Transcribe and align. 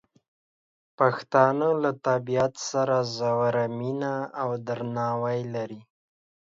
پښتانه 0.97 1.67
له 1.83 1.91
طبیعت 2.07 2.53
سره 2.69 2.95
ژوره 3.15 3.65
مینه 3.77 4.13
او 4.41 4.49
درناوی 4.67 5.39
لري. 5.53 5.81